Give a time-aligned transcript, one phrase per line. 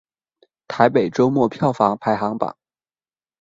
[0.67, 2.57] 台北周末票房排行榜